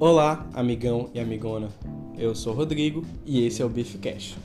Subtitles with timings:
[0.00, 1.68] Olá, amigão e amigona.
[2.18, 4.36] Eu sou Rodrigo e esse é o Beef Cash.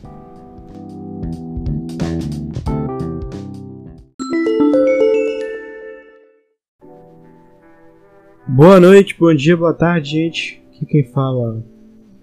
[8.48, 10.64] Boa noite, bom dia, boa tarde, gente.
[10.70, 11.66] Aqui quem fala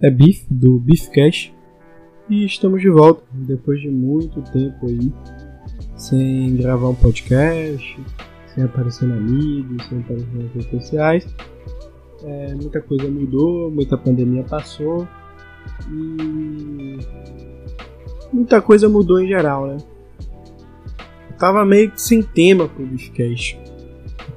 [0.01, 1.51] é Beef, do Beef Cash.
[2.29, 5.11] E estamos de volta, depois de muito tempo aí,
[5.97, 7.99] sem gravar um podcast,
[8.55, 11.35] sem aparecer na mídia, sem aparecer nas redes sociais.
[12.23, 15.07] É, muita coisa mudou, muita pandemia passou
[15.91, 16.97] e
[18.33, 19.77] muita coisa mudou em geral, né?
[21.29, 23.59] Eu tava meio que sem tema pro Beefcast.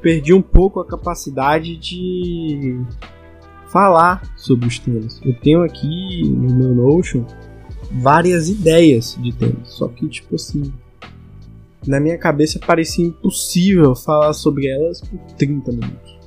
[0.03, 2.81] Perdi um pouco a capacidade de
[3.71, 5.21] falar sobre os temas.
[5.25, 7.25] Eu tenho aqui no meu Notion
[7.93, 10.73] várias ideias de temas, só que tipo assim,
[11.87, 16.20] na minha cabeça parecia impossível falar sobre elas por 30 minutos.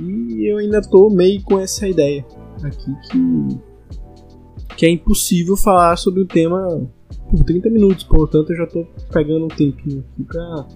[0.00, 2.24] E eu ainda tô meio com essa ideia
[2.62, 6.88] aqui que, que é impossível falar sobre o tema
[7.30, 10.66] por 30 minutos, portanto eu já tô pegando um tempinho aqui pra,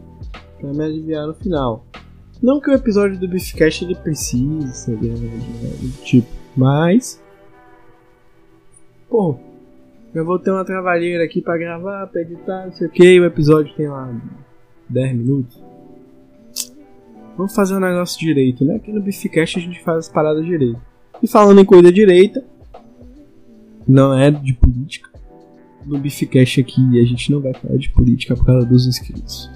[0.61, 1.85] pra me aliviar no final.
[2.43, 7.23] Não que o episódio do Beefcast ele precise né, do tipo, mas.
[9.09, 9.39] Pô,
[10.15, 13.25] eu vou ter uma trabalheira aqui pra gravar, pra editar, não sei o que, o
[13.25, 14.13] episódio tem lá
[14.89, 15.72] 10 minutos.
[17.37, 18.77] Vamos fazer um negócio direito, né?
[18.77, 20.81] Aqui no Beefcast a gente faz as paradas direito.
[21.23, 22.45] E falando em coisa direita,
[23.87, 25.11] não é de política.
[25.87, 29.51] No Beefcast aqui a gente não vai falar de política por causa dos inscritos.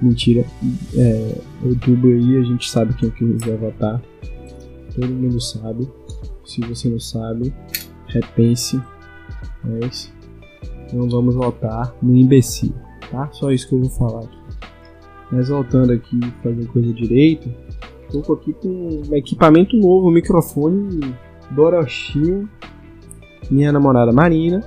[0.00, 0.44] Mentira.
[0.96, 4.02] É, outubro aí a gente sabe quem é que vai votar.
[4.94, 5.88] Todo mundo sabe.
[6.44, 7.52] Se você não sabe,
[8.06, 8.80] repense.
[9.62, 10.12] Mas
[10.92, 12.74] não vamos votar no imbecil,
[13.10, 13.30] tá?
[13.32, 14.39] Só isso que eu vou falar aqui.
[15.30, 17.48] Mas voltando aqui, fazer coisa direito,
[18.10, 21.14] tô aqui com um equipamento novo, um microfone
[21.52, 22.48] Doroshinho,
[23.50, 24.62] minha namorada Marina,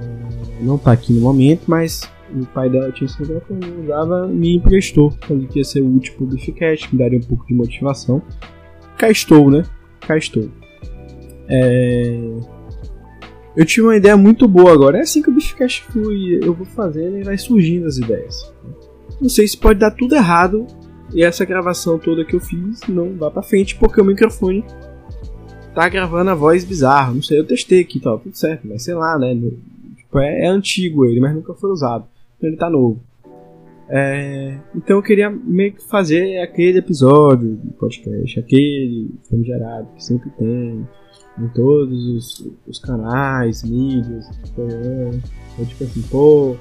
[0.00, 4.56] é, não tá aqui no momento, mas o pai dela tinha esse microfone, usava, me
[4.56, 8.22] emprestou, falei que ia ser útil pro Bificast, me daria um pouco de motivação.
[8.96, 9.64] Cá estou, né?
[10.00, 10.48] Cá estou.
[11.48, 12.36] É...
[13.56, 16.66] Eu tive uma ideia muito boa agora, é assim que o Bificast flui, eu vou
[16.66, 18.52] fazendo e vai surgindo as ideias.
[19.20, 20.66] Não sei se pode dar tudo errado
[21.12, 24.64] e essa gravação toda que eu fiz não vá pra frente porque o microfone
[25.74, 27.12] tá gravando a voz bizarra.
[27.12, 29.34] Não sei, eu testei aqui tal, tudo certo, mas sei lá, né?
[29.96, 32.06] Tipo, é, é, antigo ele, mas nunca foi usado.
[32.36, 33.00] Então ele tá novo.
[33.88, 40.30] É, então eu queria meio que fazer aquele episódio do podcast, aquele famigerado que sempre
[40.30, 40.86] tem
[41.38, 44.28] em todos os, os canais, mídias,
[44.58, 46.56] é, tipo assim, pô,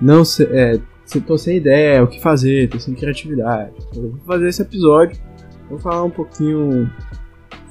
[0.00, 0.80] não sei, é,
[1.26, 3.72] tô sem ideia, o que fazer, tô sem criatividade.
[3.94, 5.18] Eu vou fazer esse episódio,
[5.70, 6.90] vou falar um pouquinho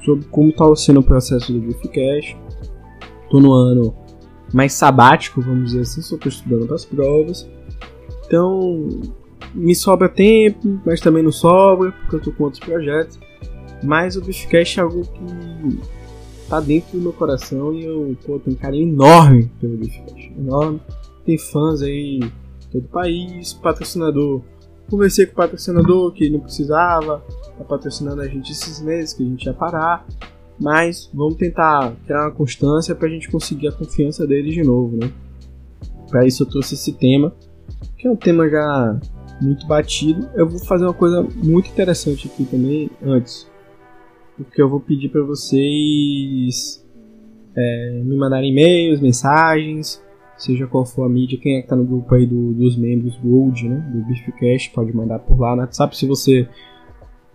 [0.04, 2.36] sobre como está sendo o processo do Briefcast.
[3.30, 3.94] Tô no ano
[4.52, 7.48] mais sabático, vamos dizer assim, só tô estudando para as provas.
[8.26, 8.88] Então,
[9.54, 13.18] me sobra tempo, mas também não sobra, porque eu tô com outros projetos.
[13.82, 15.78] Mas o Briefcast é algo que
[16.48, 20.32] tá dentro do meu coração e eu pô, tenho um carinho enorme pelo Briefcast.
[20.36, 20.80] Enorme.
[21.24, 22.20] Tem fãs aí
[22.70, 24.42] todo o país, patrocinador.
[24.90, 27.22] Conversei com o patrocinador que não precisava,
[27.58, 30.06] tá patrocinando a gente esses meses que a gente ia parar,
[30.58, 34.96] mas vamos tentar criar uma constância para a gente conseguir a confiança deles de novo,
[34.96, 35.12] né?
[36.10, 37.34] Para isso eu trouxe esse tema,
[37.98, 38.98] que é um tema já
[39.40, 40.28] muito batido.
[40.34, 43.46] Eu vou fazer uma coisa muito interessante aqui também antes,
[44.36, 46.84] porque eu vou pedir para vocês
[47.54, 50.02] é, me mandarem e-mails, mensagens,
[50.38, 53.16] seja qual for a mídia, quem é que tá no grupo aí do, dos membros
[53.16, 56.48] Gold, né, do Beefcast, pode mandar por lá no WhatsApp se você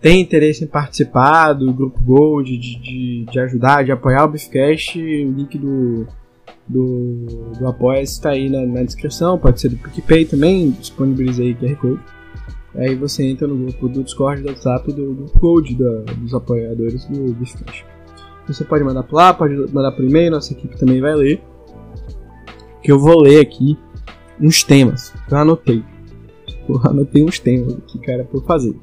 [0.00, 4.98] tem interesse em participar do grupo Gold, de, de, de ajudar, de apoiar o Beefcast,
[4.98, 6.06] o link do,
[6.66, 7.26] do,
[7.58, 12.00] do apoia está aí na, na, descrição, pode ser do PicPay também, disponibilizei QR Code.
[12.76, 17.04] Aí você entra no grupo do Discord, do WhatsApp do grupo Gold da, dos apoiadores
[17.04, 17.86] do Beefcast.
[18.46, 21.40] Você pode mandar por lá, pode mandar por e-mail, nossa equipe também vai ler
[22.84, 23.78] que eu vou ler aqui
[24.38, 25.12] uns temas.
[25.30, 25.82] Eu anotei.
[26.68, 28.76] Eu anotei uns temas aqui, cara, por fazer.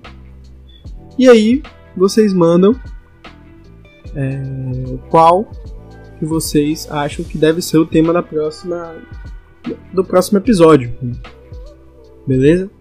[1.19, 1.61] E aí,
[1.95, 2.75] vocês mandam
[4.15, 4.41] é,
[5.09, 5.47] qual
[6.17, 8.95] que vocês acham que deve ser o tema da próxima
[9.93, 10.91] do próximo episódio.
[12.25, 12.71] Beleza?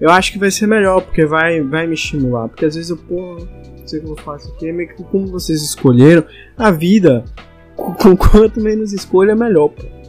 [0.00, 2.48] Eu acho que vai ser melhor, porque vai, vai me estimular.
[2.48, 3.38] Porque às vezes eu, pô,
[3.78, 6.24] não sei como eu faço aqui, é meio que como vocês escolheram,
[6.56, 7.24] a vida,
[7.74, 10.03] com quanto menos escolha, melhor, pô.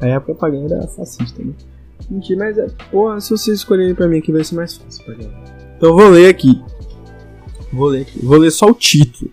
[0.00, 1.52] Aí a propaganda era fascista, né?
[2.10, 2.66] Mentira, mas é.
[2.90, 5.04] Porra, se vocês escolherem pra mim aqui vai ser mais fácil
[5.76, 6.62] Então vou ler aqui.
[7.72, 8.24] Vou ler aqui.
[8.24, 9.30] Vou ler só o título.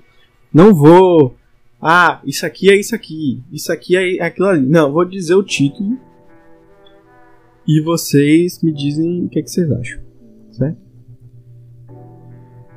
[0.53, 1.35] Não vou.
[1.81, 3.41] Ah, isso aqui é isso aqui.
[3.51, 4.65] Isso aqui é aquilo ali.
[4.65, 5.97] Não, vou dizer o título.
[7.67, 9.99] E vocês me dizem o que, é que vocês acham.
[10.51, 10.77] Certo?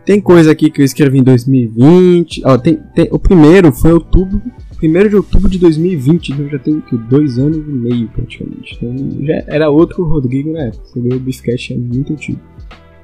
[0.05, 2.43] Tem coisa aqui que eu escrevi em 2020.
[2.45, 4.41] Ó, tem, tem, o primeiro foi outubro.
[4.83, 8.77] 1 de outubro de 2020, então já tem que, dois anos e meio praticamente.
[8.77, 10.85] Então já era outro Rodrigo na época.
[10.85, 12.41] Você vê o Beefcast é muito antigo.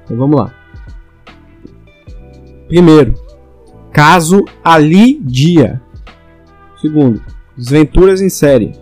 [0.05, 0.55] Então vamos lá.
[2.69, 3.15] Primeiro,
[3.93, 5.81] caso Ali Dia.
[6.81, 7.23] Segundo,
[7.57, 8.73] desventuras em série.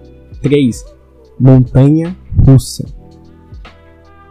[0.42, 0.84] 3.
[1.38, 2.16] Montanha
[2.46, 2.84] russa.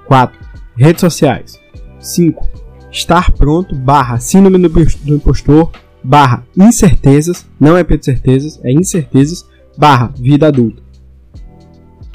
[0.08, 0.40] 4.
[0.76, 1.60] Redes sociais.
[2.00, 2.60] 5
[2.92, 5.72] estar pronto, barra síndrome do impostor,
[6.04, 9.48] barra incertezas, não é Pedro Certezas, é incertezas,
[9.78, 10.82] barra vida adulta.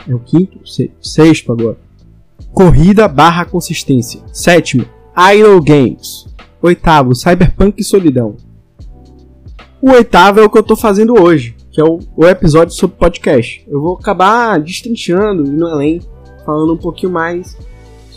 [0.09, 0.59] É o quinto,
[1.01, 1.79] sexto agora.
[2.53, 4.21] Corrida barra consistência.
[4.33, 4.85] Sétimo,
[5.17, 6.27] Idle Games.
[6.61, 8.37] Oitavo, Cyberpunk e Solidão.
[9.81, 12.97] O oitavo é o que eu tô fazendo hoje, que é o, o episódio sobre
[12.97, 13.65] podcast.
[13.69, 16.01] Eu vou acabar destrinchando, indo além,
[16.45, 17.57] falando um pouquinho mais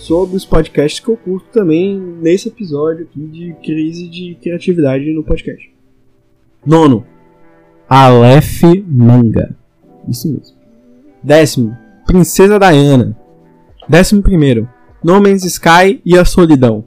[0.07, 5.21] sobre os podcasts que eu curto também nesse episódio aqui de crise de criatividade no
[5.21, 5.69] podcast.
[6.65, 7.05] Nono,
[7.89, 9.53] Aleph Manga.
[10.07, 10.55] Isso mesmo.
[11.21, 13.17] Décimo, Princesa Diana.
[13.89, 14.69] Décimo primeiro,
[15.03, 16.85] No Man's Sky e a Solidão.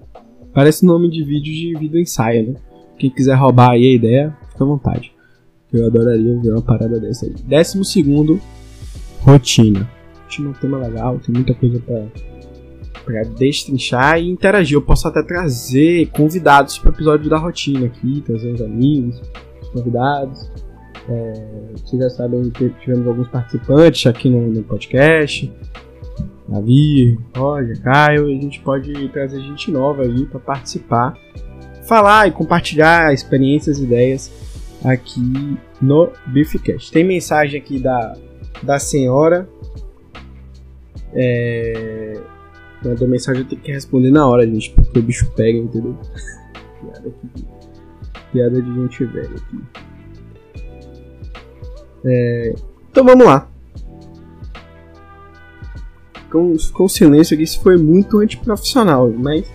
[0.55, 2.55] Parece nome de vídeo de vídeo ensaio, né?
[2.99, 5.13] Quem quiser roubar aí a ideia, fica à vontade.
[5.71, 7.35] Eu adoraria ver uma parada dessa aí.
[7.45, 8.41] Décimo segundo,
[9.21, 9.87] Rotina.
[10.23, 12.07] Rotina é um tema legal, tem muita coisa para
[13.05, 14.77] para destrinchar e interagir.
[14.77, 19.21] Eu posso até trazer convidados para o episódio da rotina aqui, trazer os amigos,
[19.63, 20.51] os convidados.
[21.09, 21.33] É,
[21.73, 25.53] vocês já sabem que tivemos alguns participantes aqui no, no podcast.
[26.49, 31.17] Davi, Roger, Caio, a gente pode trazer gente nova aí para participar,
[31.87, 34.33] falar e compartilhar experiências e ideias
[34.85, 36.91] aqui no Beefcast.
[36.91, 38.17] Tem mensagem aqui da,
[38.63, 39.49] da senhora
[41.15, 42.21] é,
[42.85, 45.97] Mandou mensagem eu tenho que responder na hora, gente, porque o bicho pega, entendeu?
[46.81, 47.45] Piada aqui.
[48.33, 49.61] Piada de gente velha aqui.
[52.05, 52.55] É,
[52.91, 53.49] então vamos lá.
[56.31, 59.47] Com, com silêncio aqui, isso foi muito antiprofissional, mas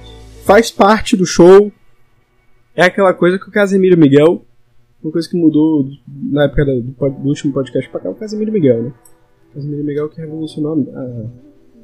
[0.43, 1.71] faz parte do show.
[2.75, 4.45] É aquela coisa que o Casemiro Miguel.
[5.01, 8.83] Uma coisa que mudou na época do, do último podcast pra cá, o Casemiro Miguel,
[8.83, 8.93] né?
[9.53, 11.25] Casemiro Miguel que revolucionou a, a,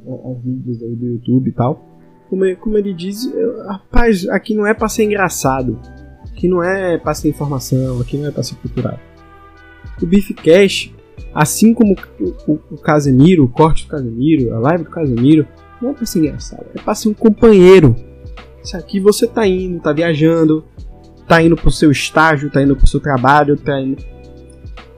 [0.07, 1.85] a vídeos aí do YouTube e tal.
[2.29, 5.79] Como, como ele diz, eu, rapaz, aqui não é pra ser engraçado.
[6.31, 8.97] Aqui não é pra ser informação, aqui não é pra ser cultural.
[10.01, 10.95] O Beefcast,
[11.33, 15.47] assim como o, o, o Casemiro, o corte do Casemiro, a live do Casemiro,
[15.81, 17.95] não é pra ser engraçado, é pra ser um companheiro.
[18.63, 20.63] Se aqui você tá indo, tá viajando,
[21.27, 24.03] tá indo pro seu estágio, tá indo pro seu trabalho, tá indo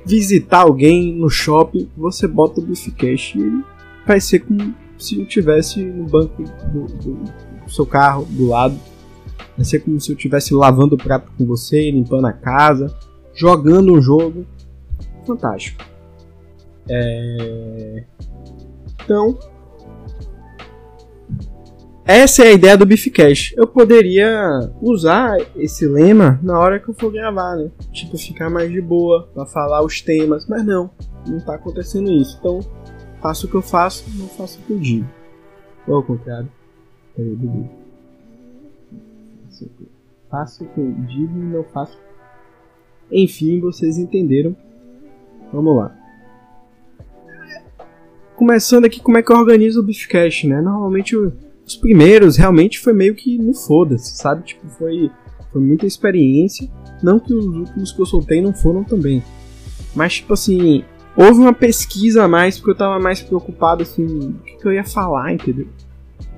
[0.06, 3.64] visitar alguém no shopping, você bota o Beefcast e ele
[4.06, 4.74] vai ser como
[5.04, 8.80] se eu tivesse no banco do, do, do seu carro do lado.
[9.56, 12.94] Vai ser como se eu estivesse lavando o prato com você, limpando a casa,
[13.34, 14.46] jogando um jogo.
[15.26, 15.84] Fantástico.
[16.90, 18.04] É...
[19.04, 19.38] Então,
[22.06, 23.54] essa é a ideia do Beefcast.
[23.58, 27.72] Eu poderia usar esse lema na hora que eu for gravar, né?
[27.94, 30.90] Tipo, ficar mais de boa para falar os temas, mas não,
[31.26, 32.38] não tá acontecendo isso.
[32.40, 32.60] Então,
[33.24, 35.08] Faço o que eu faço, não faço o que eu digo.
[35.88, 36.52] Ou ao contrário.
[37.16, 37.70] Peraí, Dudu.
[40.30, 41.98] Faço o que eu digo e não faço.
[43.10, 44.54] Enfim, vocês entenderam.
[45.54, 45.96] Vamos lá.
[48.36, 50.60] Começando aqui, como é que eu organizo o Beefcast, né?
[50.60, 54.44] Normalmente os primeiros realmente foi meio que no foda-se, sabe?
[54.44, 55.10] Tipo, foi,
[55.50, 56.70] foi muita experiência.
[57.02, 59.24] Não que os últimos que eu soltei não foram também.
[59.96, 60.84] Mas, tipo assim,
[61.16, 64.74] houve uma pesquisa a mais, porque eu tava mais preocupado, assim, o que, que eu
[64.74, 65.68] ia falar, entendeu?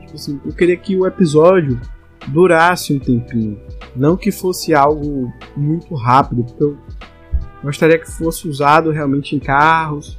[0.01, 1.79] Tipo assim, eu queria que o episódio
[2.27, 3.59] durasse um tempinho.
[3.95, 6.77] Não que fosse algo muito rápido, porque eu
[7.63, 10.17] gostaria que fosse usado realmente em carros,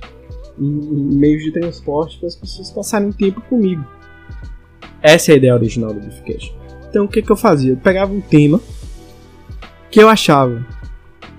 [0.59, 3.85] em, em meios de transporte, para as pessoas passarem tempo comigo.
[5.03, 6.57] Essa é a ideia original do Beefcast.
[6.89, 7.73] Então o que, que eu fazia?
[7.73, 8.61] Eu pegava um tema
[9.91, 10.65] que eu achava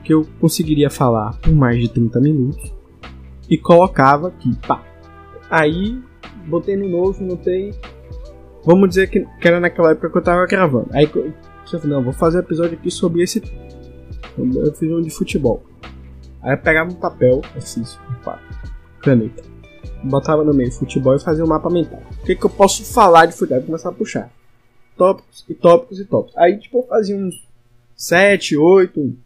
[0.04, 2.77] que eu conseguiria falar por mais de 30 minutos
[3.50, 4.84] e colocava aqui, pá.
[5.50, 6.02] Aí
[6.48, 7.74] botei no novo, notei.
[8.64, 10.90] Vamos dizer que, que era naquela época que eu tava gravando.
[10.94, 11.34] Aí eu
[11.66, 13.42] falei, não, vou fazer um episódio aqui sobre esse.
[14.38, 15.64] Eu fiz um de futebol.
[16.42, 17.84] Aí eu pegava um papel, assim,
[18.24, 18.40] pá,
[19.02, 19.44] caneta.
[20.04, 22.02] Botava no meio futebol e fazia um mapa mental.
[22.22, 23.64] O que, que eu posso falar de futebol?
[23.64, 24.32] Começar a puxar.
[24.98, 26.38] Tópicos e tópicos e tópicos.
[26.38, 27.48] Aí, tipo, eu fazia uns,
[27.98, 29.18] sete, oito,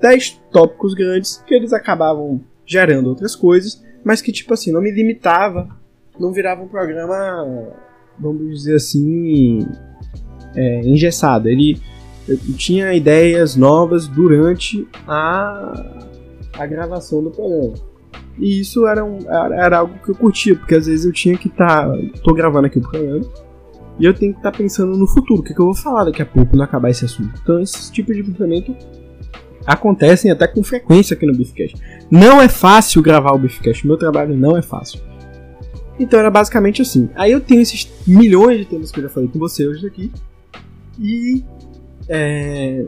[0.00, 4.90] dez tópicos grandes que eles acabavam gerando outras coisas, mas que tipo assim, não me
[4.90, 5.68] limitava,
[6.18, 7.72] não virava um programa,
[8.18, 9.66] vamos dizer assim,
[10.54, 11.48] é, engessado.
[11.48, 11.80] Ele
[12.56, 16.04] tinha ideias novas durante a,
[16.54, 17.74] a gravação do programa.
[18.38, 21.38] E isso era, um, era, era, algo que eu curtia, porque às vezes eu tinha
[21.38, 21.88] que estar.
[21.88, 23.24] Tá, tô gravando aqui o programa.
[23.98, 26.04] E eu tenho que estar tá pensando no futuro, o que, que, eu vou falar
[26.04, 27.32] daqui a pouco quando acabar esse assunto.
[27.42, 28.76] Então, esse tipo de pensamento
[29.66, 31.76] acontecem até com frequência aqui no Beefcast.
[32.10, 35.00] Não é fácil gravar o Beefcast, o meu trabalho não é fácil.
[35.98, 37.08] Então era basicamente assim.
[37.14, 40.12] Aí eu tenho esses milhões de temas que eu já falei com você hoje aqui.
[41.00, 41.42] E.
[42.08, 42.84] É.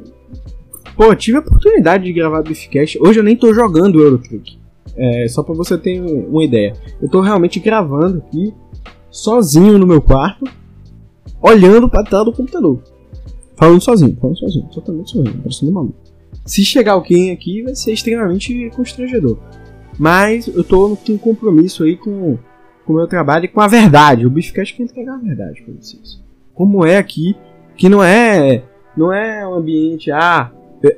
[0.95, 2.99] Pô, tive a oportunidade de gravar Beefcast.
[3.01, 4.59] Hoje eu nem tô jogando Eurotrick.
[4.97, 6.75] É, só para você ter uma ideia.
[7.01, 8.53] Eu tô realmente gravando aqui,
[9.11, 10.45] sozinho no meu quarto,
[11.41, 12.83] olhando pra tela do computador.
[13.57, 16.08] Falando sozinho, falando sozinho, totalmente sozinho, parecendo maluco.
[16.49, 19.39] Se chegar alguém aqui, vai ser extremamente constrangedor.
[19.99, 22.39] Mas eu tô com um compromisso aí com,
[22.87, 24.25] o meu trabalho e com a verdade.
[24.25, 26.21] O Bichcast quer entregar a verdade pra vocês.
[26.55, 27.37] Como é aqui,
[27.77, 28.65] que não é
[28.97, 30.51] não é um ambiente, ah,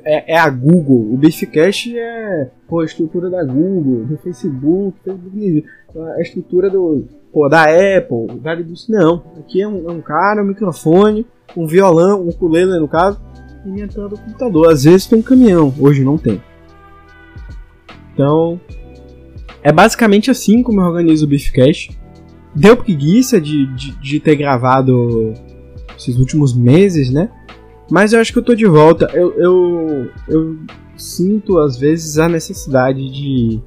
[0.05, 1.13] é, é a Google.
[1.13, 7.63] O Beefcast é pô, a estrutura da Google, do Facebook, a estrutura do, pô, da
[7.63, 8.55] Apple, da
[8.89, 13.19] Não, aqui é um, é um cara, um microfone, um violão, um ukulele no caso,
[13.65, 14.71] e minha tela do computador.
[14.71, 16.41] Às vezes tem um caminhão, hoje não tem.
[18.13, 18.59] Então,
[19.63, 21.97] é basicamente assim como eu organizo o Beefcast.
[22.55, 25.33] Deu preguiça de, de, de ter gravado
[25.97, 27.29] esses últimos meses, né?
[27.89, 29.09] Mas eu acho que eu tô de volta.
[29.13, 30.57] Eu, eu, eu
[30.97, 33.59] sinto às vezes a necessidade de,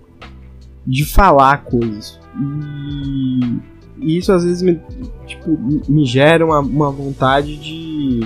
[0.87, 2.19] de falar coisas.
[2.37, 3.61] E,
[3.99, 4.81] e isso às vezes me,
[5.27, 5.59] tipo,
[5.89, 8.21] me gera uma, uma vontade de,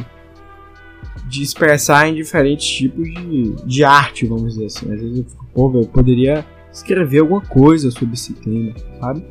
[1.29, 4.93] de expressar em diferentes tipos de, de arte, vamos dizer assim.
[4.93, 9.25] Às vezes eu fico, pô, eu poderia escrever alguma coisa sobre esse tema, sabe?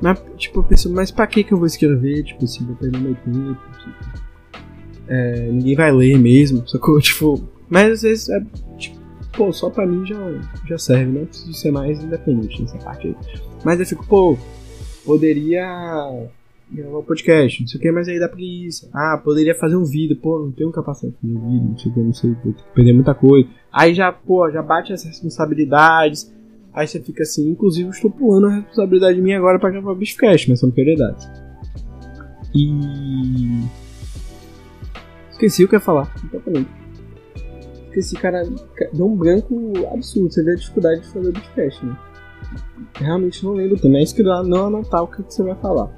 [0.00, 2.22] Mas, tipo, eu penso, mas pra que que eu vou escrever?
[2.24, 3.58] Tipo assim, vou perder meu tempo.
[3.78, 4.26] Tipo,
[5.08, 6.98] é, ninguém vai ler mesmo, sacou?
[7.00, 8.40] Tipo, mas às vezes é,
[8.76, 8.96] tipo,
[9.32, 10.16] pô, só pra mim já,
[10.68, 11.24] já serve, né?
[11.26, 13.16] Preciso ser mais independente nessa parte aí.
[13.64, 14.36] Mas eu fico, pô,
[15.04, 16.28] poderia
[16.70, 18.88] gravar um podcast, não sei o que, mas aí dá preguiça.
[18.92, 21.90] Ah, poderia fazer um vídeo, pô, não tenho capacidade de fazer um vídeo, não sei
[21.90, 23.48] o que, não sei, vou ter que perder muita coisa.
[23.72, 26.34] Aí já, pô, já bate as responsabilidades.
[26.72, 29.96] Aí você fica assim, inclusive eu estou pulando a responsabilidade minha agora pra gravar o
[29.96, 31.26] Bichcast, mas são prioridades.
[32.54, 33.66] E
[35.36, 36.70] Esqueci o que ia falar, exatamente.
[37.88, 38.42] Esqueci, cara,
[38.94, 40.32] deu um branco absurdo.
[40.32, 41.96] Você vê a dificuldade de fazer o podcast, né?
[42.94, 44.00] Realmente não lembro também.
[44.00, 45.90] É isso que dá não anotar o que você vai falar.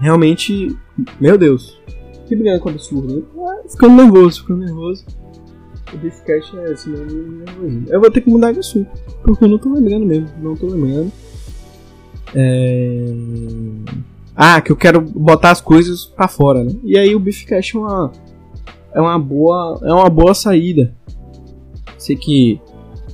[0.00, 0.76] Realmente,
[1.20, 1.80] meu Deus,
[2.26, 3.14] que branco absurdo.
[3.14, 3.24] Hein?
[3.38, 5.04] Ah, ficando nervoso, ficando nervoso.
[5.88, 7.86] O podcast é esse, não nervosinho.
[7.88, 8.90] Eu vou ter que mudar de assunto,
[9.22, 10.28] porque eu não tô lembrando mesmo.
[10.40, 11.10] Não tô lembrando.
[12.34, 13.14] É
[14.40, 16.70] ah, que eu quero botar as coisas para fora, né?
[16.84, 18.12] E aí o Beefcast é uma
[18.94, 20.94] é uma boa é uma boa saída.
[21.98, 22.60] Sei que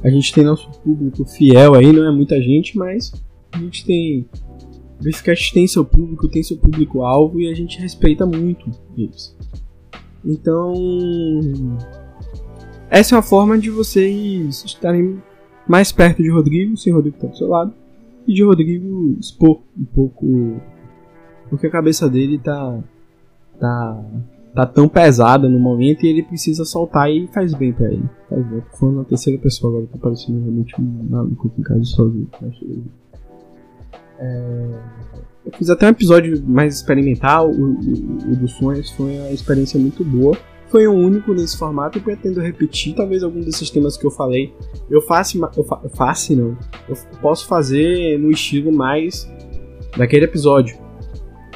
[0.02, 3.10] a gente tem nosso público fiel aí, não é muita gente, mas
[3.52, 4.28] a gente tem
[4.98, 9.36] o Beefcast tem seu público, tem seu público alvo e a gente respeita muito eles.
[10.24, 10.72] Então,
[12.88, 15.22] essa é uma forma de vocês estarem
[15.68, 17.72] mais perto de Rodrigo, sem Rodrigo estar do seu lado,
[18.26, 20.60] e de Rodrigo expor um pouco
[21.50, 22.82] porque a cabeça dele tá
[23.58, 24.04] tá
[24.54, 28.08] tá tão pesada no momento e ele precisa soltar e faz bem para ele.
[28.28, 28.62] Faz bem.
[28.78, 32.28] Falando na terceira pessoa agora, tá parecendo realmente um maluco em casa sozinho.
[34.18, 34.80] É...
[35.44, 39.78] Eu fiz até um episódio mais experimental, o, o, o dos sonhos foi uma experiência
[39.78, 40.36] muito boa.
[40.68, 44.52] Foi o único nesse formato e pretendo repetir talvez algum desses temas que eu falei.
[44.90, 46.56] Eu faço, eu fa, faço não.
[46.88, 49.30] Eu posso fazer no estilo mais
[49.96, 50.84] daquele episódio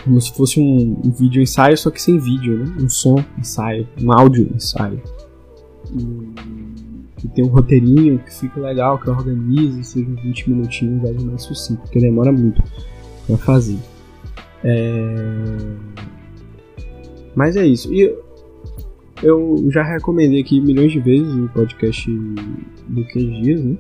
[0.05, 2.77] como se fosse um, um, vídeo ensaio, só que sem vídeo, né?
[2.81, 5.03] Um som ensaio, um áudio ensaio.
[5.93, 6.68] E,
[7.19, 11.83] que tem um roteirinho que fica legal, que organiza, seja 20 minutinhos, algo mais sucinto,
[11.83, 12.63] porque demora muito
[13.27, 13.79] pra fazer.
[14.65, 15.77] É...
[17.35, 17.93] Mas é isso.
[17.93, 18.17] E
[19.23, 23.77] eu já recomendei aqui milhões de vezes o podcast do que dias, né?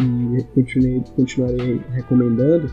[0.00, 2.70] E continuei, continuarei recomendando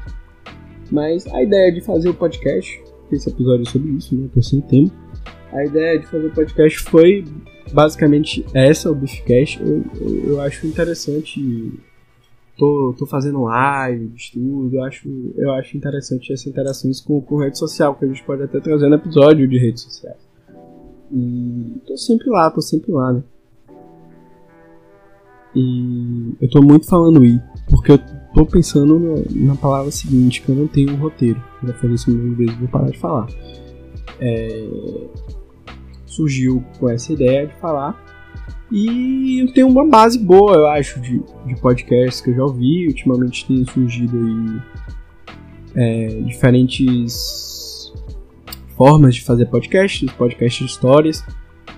[0.92, 4.30] mas a ideia de fazer o podcast, esse episódio é sobre isso, né?
[4.34, 4.94] Tô sem tempo.
[5.52, 7.26] A ideia de fazer o podcast foi
[7.72, 9.62] basicamente essa, o Beefcast.
[9.62, 11.74] Eu, eu, eu acho interessante.
[12.58, 17.56] Tô, tô fazendo live, estudo, eu acho, eu acho interessante essas interações com, com rede
[17.56, 20.18] social, que a gente pode até trazer no episódio de redes sociais.
[21.12, 23.24] E tô sempre lá, tô sempre lá, né?
[25.56, 27.40] E eu tô muito falando i,
[27.70, 28.00] porque eu
[28.34, 31.42] tô pensando na, na palavra seguinte, que eu não tenho um roteiro.
[31.64, 33.28] Já falei isso mil vezes, vou parar de falar.
[34.20, 34.70] É,
[36.18, 38.04] surgiu com essa ideia de falar.
[38.72, 42.88] E eu tenho uma base boa, eu acho, de, de podcasts que eu já ouvi.
[42.88, 44.62] Ultimamente tem surgido aí
[45.76, 47.94] é, diferentes
[48.76, 51.24] formas de fazer podcasts, podcasts de histórias.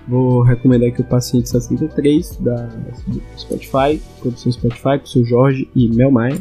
[0.08, 2.68] Vou recomendar aqui o Paciente 63 da
[3.38, 6.40] Spotify, produção Spotify, com o seu Jorge e Mel Maia.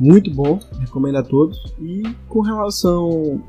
[0.00, 1.74] Muito bom, recomendo a todos.
[1.80, 3.42] E com relação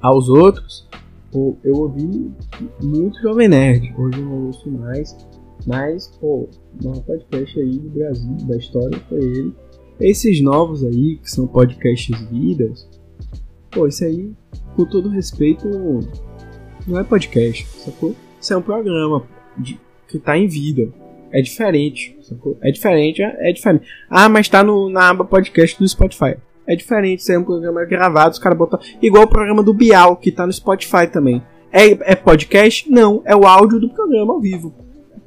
[0.00, 0.88] aos outros,
[1.34, 2.30] eu ouvi
[2.82, 5.16] muito Jovem Nerd, hoje eu não ouço mais,
[5.66, 6.48] mas, pô,
[6.80, 9.54] o maior podcast aí do Brasil, da história, foi ele.
[10.00, 12.88] Esses novos aí, que são podcasts vidas,
[13.70, 14.32] pô, isso aí,
[14.76, 15.68] com todo respeito,
[16.86, 18.14] não é podcast, sacou?
[18.40, 19.24] Isso é um programa
[19.56, 20.92] de, que tá em vida.
[21.30, 22.58] É diferente, sacou?
[22.60, 23.86] É diferente, é, é diferente.
[24.10, 26.36] Ah, mas tá no, na aba podcast do Spotify.
[26.66, 28.78] É diferente, isso é um programa gravado, os caras botam.
[29.00, 31.42] Igual o programa do Bial, que tá no Spotify também.
[31.72, 32.90] É, é podcast?
[32.90, 34.74] Não, é o áudio do programa ao vivo.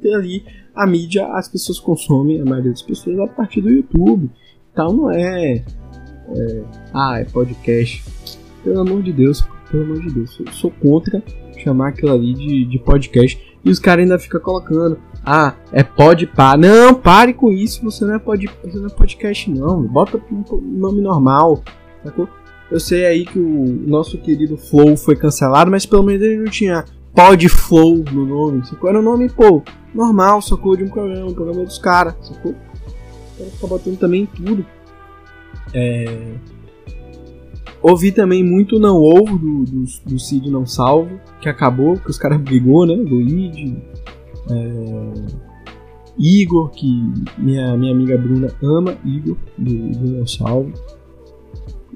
[0.00, 4.30] Tem ali a mídia, as pessoas consomem, a maioria das pessoas, a partir do YouTube.
[4.72, 5.54] Então não é.
[5.54, 6.62] é
[6.94, 8.04] ah, é podcast.
[8.62, 10.38] Pelo amor de Deus, pelo amor de Deus.
[10.38, 11.22] Eu sou contra
[11.66, 13.58] chamar aquilo ali de, de podcast.
[13.64, 14.98] E os caras ainda ficam colocando.
[15.28, 16.56] Ah, é pode pá.
[16.56, 17.82] Não, pare com isso.
[17.82, 19.82] Você não é, você não é podcast, não.
[19.82, 21.64] Bota um nome normal.
[22.04, 22.28] Sacou?
[22.70, 26.50] Eu sei aí que o nosso querido Flow foi cancelado, mas pelo menos ele não
[26.50, 28.64] tinha Pod Flow no nome.
[28.66, 28.88] Sacou?
[28.88, 30.76] Era um nome, pô, normal, sacou?
[30.76, 32.52] De um programa, um programa dos caras, sacou?
[32.52, 34.64] O cara fica botando também tudo.
[35.74, 36.34] É.
[37.82, 42.18] Ouvi também muito Não Ovo do, do, do Cid Não Salvo, que acabou, que os
[42.18, 42.96] caras brigou, né?
[42.96, 43.76] Do Id.
[44.50, 45.46] É,
[46.18, 46.86] Igor, que
[47.36, 50.72] minha, minha amiga Bruna ama Igor, do, do Não Salvo.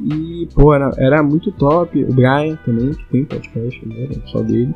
[0.03, 2.03] E, pô, era, era muito top.
[2.05, 4.09] O Brian também, que tem podcast, né?
[4.27, 4.75] Só dele.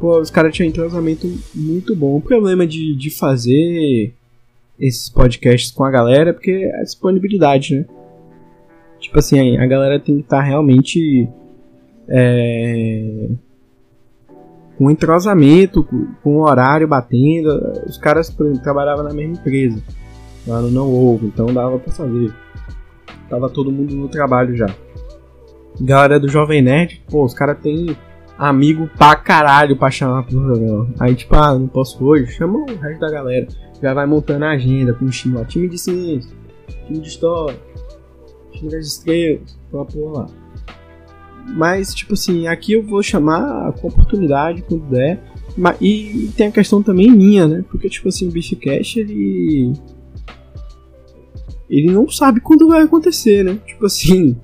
[0.00, 2.16] Pô, os caras tinham um entrosamento muito bom.
[2.16, 4.14] O problema de, de fazer
[4.78, 7.86] esses podcasts com a galera é porque é a disponibilidade, né?
[9.00, 11.28] Tipo assim, a galera tem que estar tá realmente
[12.08, 13.28] é,
[14.76, 17.50] com entrosamento, com, com horário batendo.
[17.86, 19.82] Os caras, trabalhavam na mesma empresa,
[20.46, 22.32] lá no Não Ovo, então dava pra fazer.
[23.28, 24.66] Tava todo mundo no trabalho já.
[25.80, 27.96] Galera do Jovem Nerd, pô, os caras têm
[28.38, 30.88] amigo pra caralho pra chamar pro programa.
[30.98, 33.46] Aí, tipo, ah, não posso hoje, chama o resto da galera.
[33.82, 36.34] Já vai montando a agenda com o time, ó, time de ciência,
[36.86, 37.58] time de história,
[38.52, 40.45] time das estrelas, uma porra lá.
[41.54, 45.22] Mas, tipo assim, aqui eu vou chamar com oportunidade quando der.
[45.80, 47.64] E tem a questão também minha, né?
[47.70, 49.72] Porque, tipo assim, o Beefcast, ele.
[51.68, 53.58] Ele não sabe quando vai acontecer, né?
[53.66, 54.36] Tipo assim,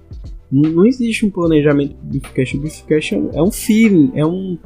[0.51, 2.57] não existe um planejamento pro Beefcast.
[2.57, 4.59] O Beefcast é um feeling, é um.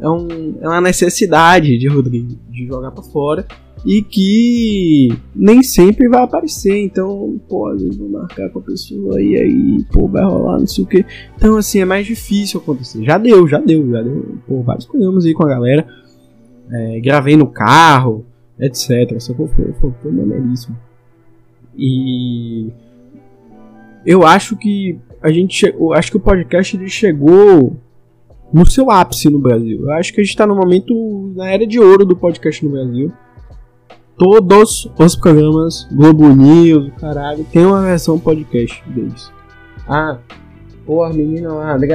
[0.00, 3.44] É, um, é uma necessidade de Rodrigo de jogar para fora
[3.84, 6.78] e que nem sempre vai aparecer.
[6.82, 10.66] Então, pô, às vezes vou marcar com a pessoa e aí, pô, vai rolar, não
[10.66, 11.04] sei o que.
[11.36, 13.04] Então, assim, é mais difícil acontecer.
[13.04, 15.86] Já deu, já deu, já deu, pô, vários programas aí com a galera.
[16.70, 18.26] É, gravei no carro,
[18.58, 19.12] etc.
[19.12, 20.76] Essa foi, foi, foi, foi maneiríssimo.
[21.76, 22.70] E
[24.04, 27.76] eu acho que a gente, eu acho que o podcast ele chegou
[28.52, 29.82] no seu ápice no Brasil.
[29.82, 32.72] Eu acho que a gente está no momento na era de ouro do podcast no
[32.72, 33.12] Brasil
[34.18, 39.32] todos os programas Globo News, caralho, tem uma versão podcast deles.
[39.88, 40.18] Ah,
[40.84, 41.94] pô, a menina lá, André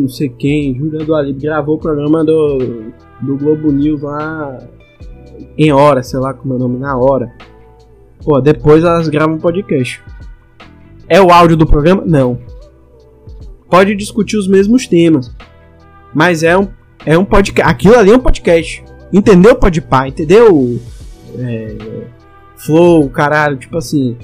[0.00, 4.58] não sei quem, Julia do Ali, gravou o programa do, do Globo News lá
[5.56, 7.32] em hora, sei lá como é o nome, na hora.
[8.24, 10.02] Pô, depois elas gravam podcast.
[11.08, 12.02] É o áudio do programa?
[12.04, 12.38] Não.
[13.70, 15.34] Pode discutir os mesmos temas.
[16.14, 16.68] Mas é um,
[17.04, 17.70] é um podcast.
[17.70, 18.82] Aquilo ali é um podcast.
[19.12, 20.08] Entendeu, Podpah?
[20.08, 20.80] Entendeu?
[21.38, 21.76] É,
[22.58, 24.16] Flow, caralho, tipo assim.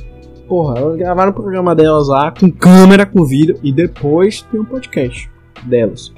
[0.48, 4.64] Porra, elas gravaram o programa delas lá com câmera, com vídeo, e depois tem um
[4.64, 5.31] podcast
[5.64, 6.12] delas.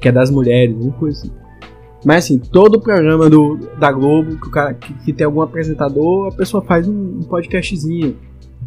[0.00, 1.32] Que é das mulheres, uma coisa assim.
[2.04, 6.28] Mas assim, todo programa do, da Globo, que, o cara, que, que tem algum apresentador,
[6.28, 8.16] a pessoa faz um, um podcastzinho.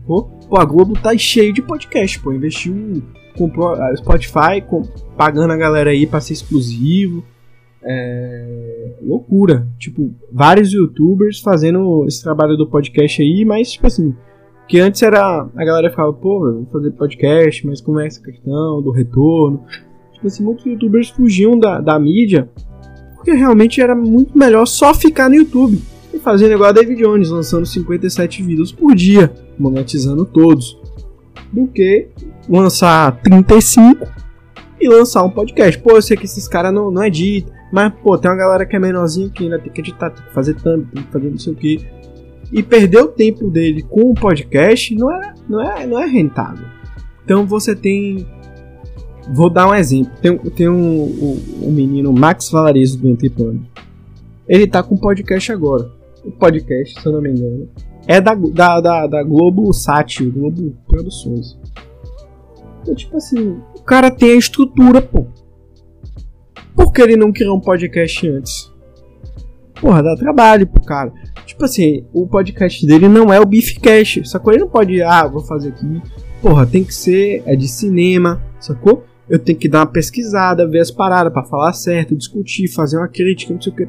[0.05, 2.31] Pô, a Globo tá cheio de podcast, pô.
[2.31, 3.01] Investiu,
[3.35, 4.83] comprou a Spotify, com,
[5.17, 7.23] pagando a galera aí pra ser exclusivo.
[7.85, 9.67] É, loucura.
[9.77, 14.15] Tipo, vários youtubers fazendo esse trabalho do podcast aí, mas, tipo assim,
[14.67, 15.47] que antes era.
[15.55, 19.63] A galera ficava, pô, vou fazer podcast, mas como é essa questão do retorno?
[20.13, 22.49] Tipo assim, muitos youtubers fugiam da, da mídia
[23.23, 25.81] porque realmente era muito melhor só ficar no YouTube
[26.13, 30.77] e fazer negócio a David Jones, lançando 57 vídeos por dia, monetizando todos,
[31.49, 32.09] do que
[32.49, 34.05] lançar 35
[34.79, 35.79] e lançar um podcast.
[35.79, 38.75] Pô, eu sei que esses caras não, não editam, mas pô, tem uma galera que
[38.75, 41.39] é menorzinha que ainda tem que editar, tem que fazer thumb, tem que fazer não
[41.39, 41.83] sei o que.
[42.51, 46.67] E perder o tempo dele com o podcast não é, não é, não é rentável.
[47.25, 48.27] Então você tem.
[49.33, 50.11] Vou dar um exemplo.
[50.21, 53.65] Tem, tem um, menino, Max Valarezo do Entrepano.
[54.47, 55.89] Ele tá com podcast agora.
[56.23, 57.67] O podcast, se eu não me engano,
[58.07, 61.57] é da, da, da, da Globo Sat, Globo Produções.
[62.83, 65.25] Então, tipo assim, o cara tem a estrutura, pô.
[66.75, 68.71] Por que ele não criou um podcast antes?
[69.79, 71.11] Porra, dá trabalho pro cara.
[71.45, 74.53] Tipo assim, o podcast dele não é o Beefcast, sacou?
[74.53, 76.01] Ele não pode, ah, vou fazer aqui.
[76.41, 79.03] Porra, tem que ser, é de cinema, sacou?
[79.29, 83.07] Eu tenho que dar uma pesquisada, ver as paradas para falar certo, discutir, fazer uma
[83.07, 83.87] crítica, não sei o que,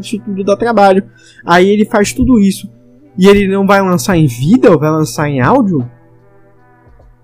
[0.00, 1.04] isso tudo dá trabalho.
[1.44, 2.70] Aí ele faz tudo isso.
[3.18, 5.88] E ele não vai lançar em vídeo, vai lançar em áudio?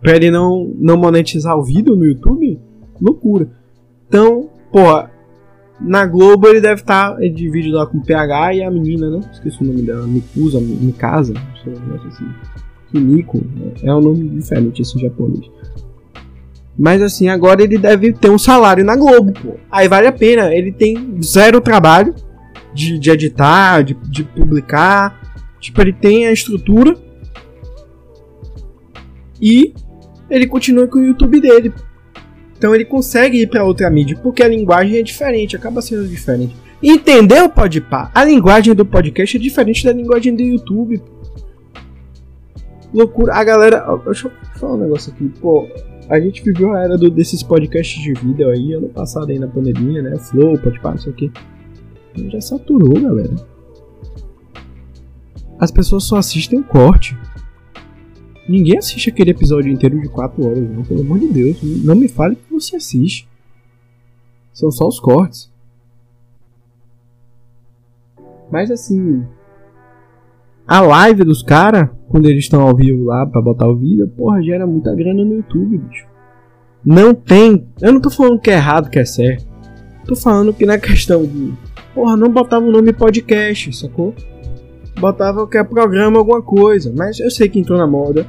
[0.00, 2.58] Pra ele não, não monetizar o vídeo no YouTube?
[3.00, 3.48] Loucura.
[4.08, 5.10] Então, porra,
[5.80, 7.14] na Globo ele deve estar.
[7.14, 9.20] Tá, divide lá com o PH e a menina, né?
[9.32, 10.06] Esqueci o nome dela.
[10.06, 12.28] Mikusa, Mikasa, não sei, não sei assim.
[12.90, 13.72] Kimiko, né?
[13.82, 15.50] é um nome diferente assim japonês.
[16.78, 19.54] Mas assim, agora ele deve ter um salário na Globo, pô.
[19.70, 20.54] Aí vale a pena.
[20.54, 22.14] Ele tem zero trabalho
[22.74, 25.20] de, de editar, de, de publicar.
[25.60, 26.96] Tipo, ele tem a estrutura.
[29.40, 29.74] E
[30.30, 31.72] ele continua com o YouTube dele.
[32.62, 36.54] Então ele consegue ir para outra mídia, porque a linguagem é diferente, acaba sendo diferente.
[36.80, 38.08] Entendeu, pá?
[38.14, 41.02] A linguagem do podcast é diferente da linguagem do YouTube.
[42.94, 43.34] Loucura.
[43.34, 43.84] A galera.
[44.04, 45.28] Deixa eu falar um negócio aqui.
[45.40, 45.66] Pô,
[46.08, 49.48] a gente viveu a era do, desses podcasts de vídeo aí, ano passado aí na
[49.48, 50.16] pandemia, né?
[50.18, 51.32] Flow, Podpah, não sei o que.
[52.30, 53.34] Já saturou, galera.
[55.58, 57.18] As pessoas só assistem o corte.
[58.48, 61.58] Ninguém assiste aquele episódio inteiro de 4 horas, não, pelo amor de Deus.
[61.84, 63.28] Não me fale que você assiste.
[64.52, 65.50] São só os cortes.
[68.50, 69.24] Mas assim.
[70.66, 74.42] A live dos caras, quando eles estão ao vivo lá pra botar o vídeo, porra,
[74.42, 76.06] gera muita grana no YouTube, bicho.
[76.84, 77.66] Não tem.
[77.80, 79.46] Eu não tô falando que é errado, que é certo.
[80.06, 81.52] Tô falando que na questão de.
[81.94, 84.14] Porra, não botava o nome podcast, sacou?
[84.98, 88.26] Botava que é programa alguma coisa, mas eu sei que entrou na moda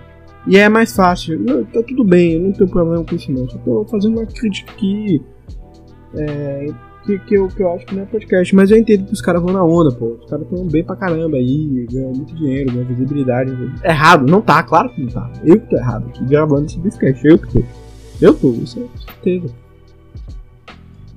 [0.47, 1.39] e é mais fácil.
[1.39, 3.49] Não, tá tudo bem, eu não tenho problema com isso não.
[3.49, 5.21] Só tô fazendo uma crítica aqui
[6.15, 6.67] é,
[7.05, 9.21] que, que, eu, que eu acho que não é podcast, mas eu entendo que os
[9.21, 10.17] caras vão na onda, pô.
[10.21, 13.51] Os caras estão bem pra caramba aí, ganham muito dinheiro, ganham visibilidade.
[13.83, 15.29] Errado, não tá, claro que não tá.
[15.43, 17.63] Eu que tô errado aqui gravando esse podcast, eu que tô.
[18.21, 19.53] Eu tô, isso é certeza.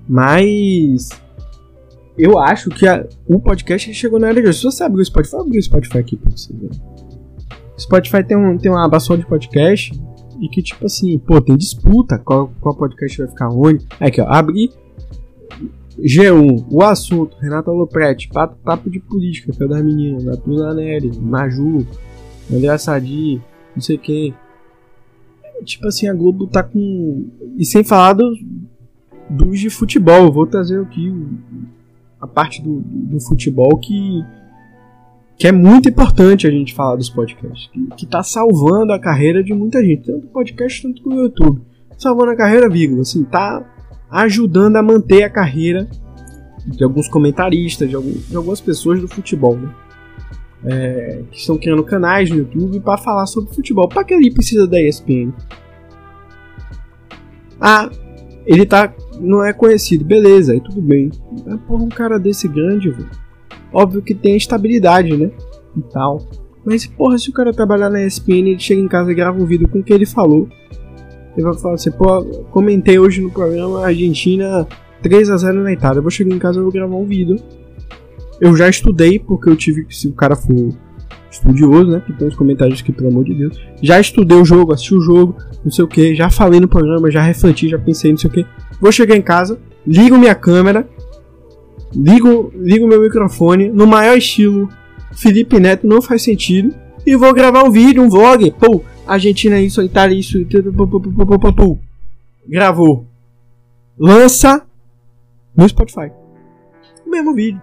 [0.09, 1.11] Mas
[2.19, 4.59] eu acho que a, o podcast chegou na era de hoje.
[4.59, 6.71] Se você abre o Spotify, abre o Spotify aqui pra você ver.
[7.79, 9.93] Spotify tem, um, tem uma abação de podcast
[10.41, 13.87] e que, tipo assim, pô, tem disputa qual, qual podcast vai ficar onde.
[14.01, 14.71] É aqui, ó, abre
[15.99, 21.11] G1, o assunto, Renata Lopretti, papo, papo de política, que é das meninas, Natuna Neri,
[21.19, 21.87] Maju,
[22.53, 23.41] André Sadi,
[23.75, 24.35] não sei quem.
[25.65, 27.27] Tipo assim, a Globo tá com.
[27.57, 31.13] E sem falar dos de futebol, vou trazer aqui
[32.21, 34.23] a parte do, do futebol que,
[35.37, 39.43] que é muito importante a gente falar dos podcasts, que, que tá salvando a carreira
[39.43, 41.63] de muita gente, tanto podcast quanto o YouTube.
[41.99, 43.65] Salvando a carreira, vírgula, assim, tá
[44.11, 45.89] ajudando a manter a carreira
[46.67, 49.75] de alguns comentaristas, de, de algumas pessoas do futebol, né?
[50.65, 53.89] É, que estão criando canais no YouTube para falar sobre futebol.
[53.89, 55.33] Para que ele precisa da ESPN?
[57.61, 57.89] Ah,
[58.45, 58.93] ele tá.
[59.21, 61.11] Não é conhecido, beleza, aí tudo bem.
[61.45, 62.95] Mas, porra, um cara desse grande.
[63.73, 65.31] Óbvio que tem estabilidade, né?
[65.77, 66.27] E tal.
[66.65, 69.47] Mas, porra, se o cara trabalhar na ESPN, ele chega em casa e grava um
[69.47, 70.49] vídeo com o que ele falou.
[71.37, 74.67] Ele vai falar assim, pô, comentei hoje no programa Argentina
[75.03, 75.99] 3 a 0 na Itália.
[75.99, 77.37] Eu vou chegar em casa e vou gravar um vídeo.
[78.41, 80.75] Eu já estudei, porque eu tive que, se o cara for
[81.31, 82.03] estudioso, né?
[82.05, 83.59] Que tem os comentários que, pelo amor de Deus.
[83.83, 87.11] Já estudei o jogo, assisti o jogo, não sei o que, já falei no programa,
[87.11, 88.47] já refleti, já pensei, não sei o que.
[88.81, 90.89] Vou chegar em casa, ligo minha câmera,
[91.95, 94.69] ligo, ligo meu microfone, no maior estilo
[95.13, 96.75] Felipe Neto, não faz sentido,
[97.07, 98.51] e vou gravar um vídeo, um vlog.
[98.53, 100.39] Pô, Argentina isso, Itália isso,
[101.57, 101.79] pô,
[102.47, 103.07] gravou.
[103.99, 104.63] Lança
[105.57, 106.11] no Spotify.
[107.07, 107.63] O mesmo vídeo.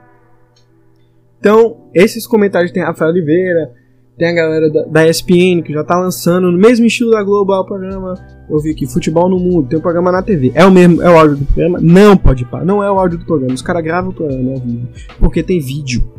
[1.44, 3.74] Então, esses comentários tem Rafael Oliveira,
[4.18, 7.52] Tem a galera da, da ESPN que já tá lançando no mesmo estilo da Globo
[7.52, 8.16] o programa.
[8.50, 10.54] Eu vi aqui, Futebol no Mundo, tem um programa na TV.
[10.56, 11.80] É o mesmo, é o áudio do programa?
[11.82, 12.64] Não, pode parar.
[12.64, 13.54] Não é o áudio do programa.
[13.54, 14.88] Os caras gravam o programa ao vivo.
[15.20, 16.10] Porque tem vídeo.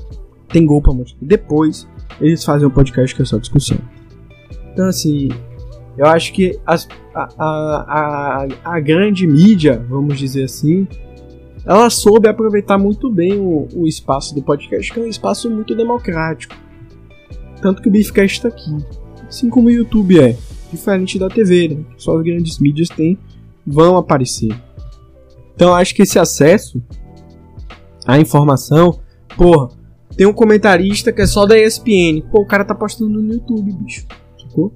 [0.49, 1.17] Tem gol pra mostrar.
[1.23, 1.89] Depois,
[2.21, 3.79] eles fazem um podcast que é só discussão.
[4.75, 5.31] Então, assim,
[5.97, 10.87] eu acho que as, a, a, a, a grande mídia, vamos dizer assim,
[11.67, 15.75] ela soube aproveitar muito bem o, o espaço do podcast, que é um espaço muito
[15.75, 16.55] democrático.
[17.61, 18.77] Tanto que o Beefcast está aqui.
[19.27, 20.37] Assim como o YouTube é.
[20.71, 21.85] Diferente da TV, né?
[21.97, 23.19] Só as grandes mídias têm,
[23.67, 24.55] vão aparecer.
[25.55, 26.83] Então acho que esse acesso
[28.07, 28.99] à informação,
[29.37, 29.69] porra,
[30.17, 32.23] tem um comentarista que é só da ESPN.
[32.31, 34.07] Pô, o cara tá postando no YouTube, bicho.
[34.39, 34.73] Sacou?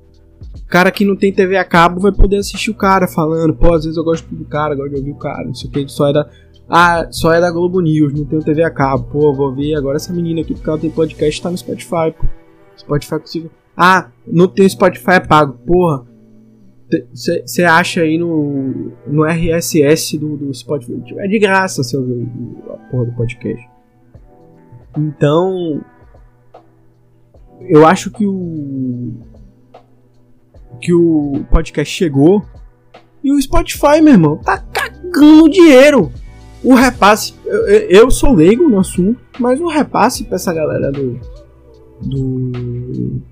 [0.66, 3.84] Cara que não tem TV a cabo vai poder assistir o cara falando, pô, às
[3.84, 6.08] vezes eu gosto do cara, gosto de ouvir o cara, não sei o que, só
[6.08, 6.28] é da.
[6.68, 9.04] Ah, só é da Globo News, não tenho TV a cabo.
[9.04, 12.26] Pô, vou ver agora essa menina aqui porque ela tem podcast tá no Spotify, pô.
[12.76, 13.50] Spotify consigo.
[13.76, 15.54] Ah, não tem Spotify é pago.
[15.66, 16.06] Porra.
[17.12, 20.96] Você acha aí no, no RSS do, do Spotify.
[21.18, 22.26] É de graça se ouvir
[22.68, 23.68] a porra do podcast.
[24.96, 25.80] Então.
[27.60, 29.12] Eu acho que o.
[30.80, 32.44] Que o podcast chegou.
[33.22, 36.12] E o Spotify, meu irmão, tá cagando dinheiro.
[36.62, 37.34] O repasse.
[37.44, 41.20] Eu, eu sou leigo no assunto, mas o repasse pra essa galera do.
[42.02, 43.22] Do.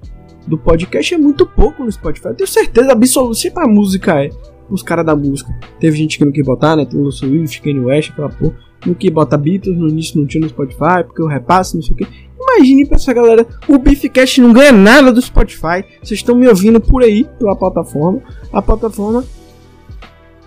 [0.46, 2.28] Do podcast é muito pouco no Spotify.
[2.28, 3.34] Eu tenho certeza absoluta.
[3.34, 4.30] Se pra música é.
[4.68, 5.52] Os caras da música.
[5.78, 6.84] Teve gente que não quis botar, né?
[6.84, 8.54] Tem o Swift, Kanye West, aquela porra.
[8.84, 11.94] Não quis botar Beatles no início, não tinha no Spotify, porque o repasse, não sei
[11.94, 12.06] o que.
[12.38, 15.84] Imagine pra essa galera, o Beefcast não ganha nada do Spotify.
[16.02, 18.20] Vocês estão me ouvindo por aí, pela plataforma.
[18.52, 19.24] A plataforma,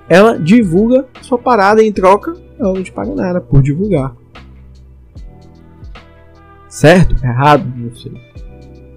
[0.08, 4.16] ela divulga sua parada em troca ela não te paga nada por divulgar.
[6.68, 7.16] Certo?
[7.24, 7.66] Errado?
[7.76, 8.12] Não sei.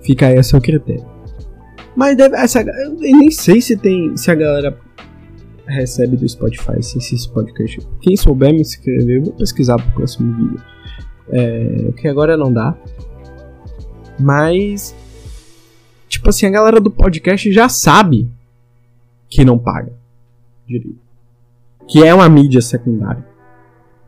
[0.03, 1.07] Fica aí a seu critério.
[1.97, 2.37] Mas deve.
[2.37, 4.17] Essa, eu nem sei se tem.
[4.17, 4.79] Se a galera
[5.67, 7.81] recebe do Spotify se esse podcast.
[8.01, 10.63] Quem souber me inscrever, eu vou pesquisar pro próximo vídeo.
[11.31, 12.77] É, que agora não dá.
[14.19, 14.95] Mas.
[16.09, 18.31] Tipo assim, a galera do podcast já sabe
[19.31, 19.93] que não paga.
[21.89, 23.32] Que é uma mídia secundária.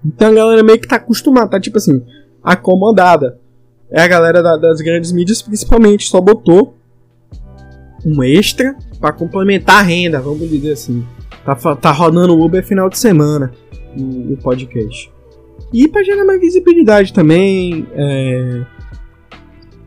[0.05, 2.03] Então a galera meio que tá acostumada, tá tipo assim,
[2.43, 3.39] acomodada.
[3.91, 6.77] É a galera da, das grandes mídias, principalmente, só botou
[8.05, 11.05] um extra para complementar a renda, vamos dizer assim.
[11.45, 13.53] Tá, tá rodando o Uber final de semana
[13.97, 15.11] no, podcast.
[15.73, 17.87] E para gerar mais visibilidade também.
[17.93, 18.65] É...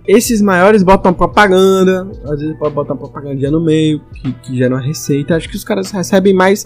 [0.08, 4.82] Esses maiores botam propaganda, às vezes pode botar propaganda no meio, que, que gera uma
[4.82, 5.36] receita.
[5.36, 6.65] Acho que os caras recebem mais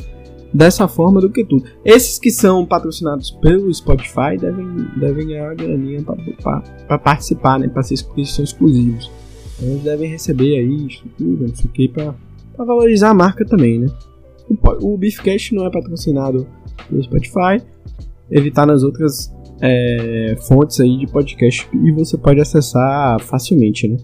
[0.53, 1.65] dessa forma do que tudo.
[1.83, 6.03] Esses que são patrocinados pelo Spotify devem, devem ganhar uma graninha
[6.87, 7.67] para participar, né?
[7.67, 9.11] Para ser são exclusivos.
[9.57, 12.15] Então, eles devem receber aí estrutura, não sei o que, para
[12.57, 13.87] valorizar a marca também, né?
[14.49, 16.47] O, o Beefcast não é patrocinado
[16.89, 17.63] pelo Spotify,
[18.29, 23.97] ele está nas outras é, fontes aí de podcast e você pode acessar facilmente, né?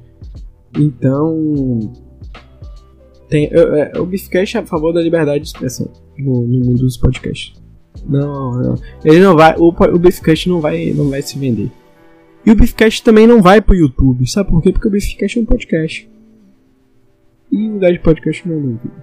[0.77, 1.79] Então,
[3.28, 6.98] tem, é, o Beefcast é a favor da liberdade de expressão no, no mundo dos
[6.98, 7.54] podcasts.
[8.06, 8.76] Não, não.
[9.04, 9.56] Ele não vai.
[9.58, 11.70] O, o Beefcast não vai, não vai se vender.
[12.46, 14.26] E o Beefcast também não vai pro YouTube.
[14.30, 14.72] Sabe por quê?
[14.72, 16.10] Porque o Beefcast é um podcast.
[17.52, 18.94] E o lugar de podcast não é no YouTube.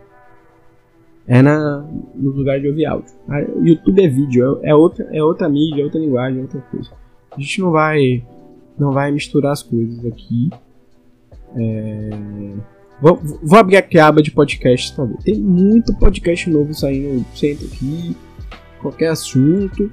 [1.26, 3.12] É na, no lugar de ouvir áudio.
[3.56, 6.60] O YouTube é vídeo, é, é, outra, é outra mídia, é outra linguagem, é outra
[6.60, 6.90] coisa.
[7.32, 8.24] A gente não vai,
[8.78, 10.50] não vai misturar as coisas aqui.
[11.56, 12.10] É,
[13.00, 15.16] Vou, vou abrir aqui a aba de podcast também.
[15.18, 18.16] Tem muito podcast novo saindo sempre aqui.
[18.80, 19.90] Qualquer assunto.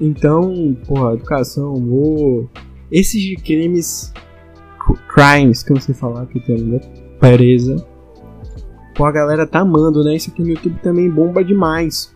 [0.00, 2.48] Então, porra, educação, amor.
[2.90, 4.12] Esses de crimes.
[5.14, 6.80] Crimes, que eu não sei falar que tem ainda.
[7.20, 7.76] Presa.
[8.94, 10.16] Pô, a galera tá amando, né?
[10.16, 12.12] Isso aqui no YouTube também bomba demais.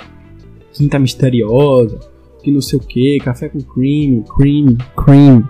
[0.72, 2.00] Quinta misteriosa.
[2.42, 3.18] Que não sei o que.
[3.18, 4.22] Café com cream.
[4.36, 4.76] Cream.
[4.96, 5.48] Cream.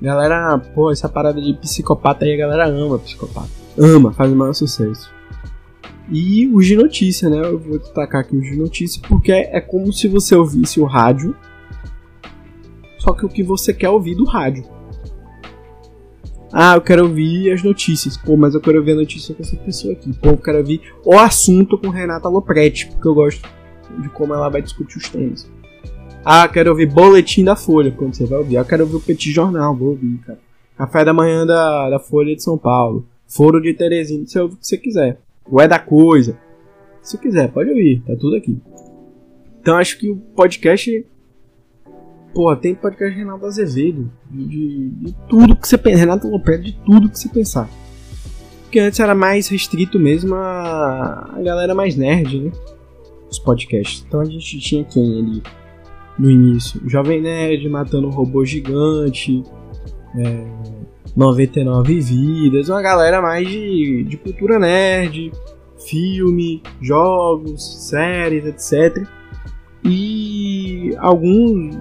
[0.00, 3.48] Galera, pô, essa parada de psicopata aí a galera ama psicopata.
[3.78, 5.10] Ama, faz o maior sucesso.
[6.10, 7.38] E o de notícia, né?
[7.38, 11.34] Eu vou destacar aqui o de notícia porque é como se você ouvisse o rádio,
[12.98, 14.64] só que o que você quer ouvir do rádio.
[16.52, 18.16] Ah, eu quero ouvir as notícias.
[18.16, 20.12] Pô, mas eu quero ouvir a notícia com essa pessoa aqui.
[20.14, 23.46] Pô, eu quero ouvir o assunto com Renata Lopretti, porque eu gosto
[24.00, 25.48] de como ela vai discutir os temas.
[26.28, 28.56] Ah, quero ouvir boletim da Folha, quando você vai ouvir.
[28.56, 30.40] Ah, quero ouvir o Petit Jornal, vou ouvir, cara.
[30.76, 33.06] Café da manhã da, da Folha de São Paulo.
[33.28, 35.20] Foro de Teresina, você ouve o que você quiser.
[35.48, 36.36] O É da Coisa.
[37.00, 38.58] Se quiser, pode ouvir, tá tudo aqui.
[39.60, 41.06] Então acho que o podcast
[42.34, 44.10] Pô, tem podcast Renato Azevedo.
[44.28, 46.00] De, de, tudo que você pensa.
[46.00, 47.70] Renato Lopes, de tudo que você pensar.
[48.62, 52.52] Porque antes era mais restrito mesmo a, a galera mais nerd, né?
[53.30, 54.04] Os podcasts.
[54.04, 55.42] Então a gente tinha quem ali
[56.18, 56.80] no início?
[56.86, 59.42] Jovem Nerd matando um robô gigante.
[60.16, 60.56] É,
[61.16, 62.68] 99 vidas.
[62.68, 65.32] Uma galera mais de, de cultura nerd.
[65.88, 69.06] Filme, jogos, séries, etc.
[69.84, 71.76] E alguns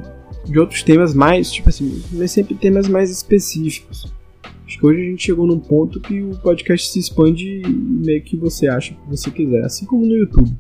[0.45, 4.13] de outros temas mais, tipo assim, mas sempre temas mais específicos.
[4.65, 8.37] Acho que hoje a gente chegou num ponto que o podcast se expande meio que
[8.37, 10.55] você acha que você quiser, assim como no YouTube.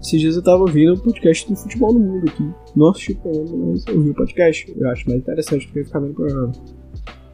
[0.00, 2.48] Esses dias eu tava ouvindo o podcast do futebol no mundo aqui.
[2.74, 4.74] Não assisti o programa, mas eu ouvi o podcast.
[4.76, 6.52] Eu acho mais interessante do que ficar vendo o programa.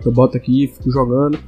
[0.05, 1.39] Eu boto aqui, fico jogando.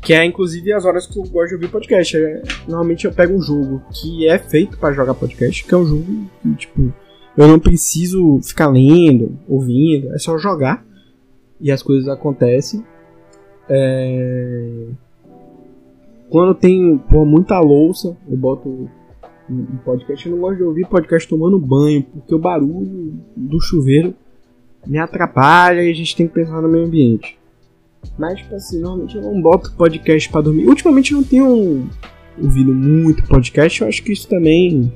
[0.00, 2.16] Que é inclusive as horas que eu gosto de ouvir podcast.
[2.16, 5.86] É, normalmente eu pego um jogo que é feito para jogar podcast, que é um
[5.86, 6.92] jogo que, tipo,
[7.36, 10.84] eu não preciso ficar lendo, ouvindo, é só jogar
[11.60, 12.84] e as coisas acontecem.
[13.68, 14.86] É...
[16.28, 18.88] Quando tem pô, muita louça, eu boto
[19.48, 20.26] um podcast.
[20.26, 24.14] Eu não gosto de ouvir podcast tomando banho, porque o barulho do chuveiro
[24.86, 27.38] me atrapalha e a gente tem que pensar no meio ambiente.
[28.18, 30.66] Mas, tipo assim, normalmente eu não boto podcast para dormir.
[30.66, 31.88] Ultimamente eu não tenho
[32.40, 34.92] ouvido muito podcast, eu acho que isso também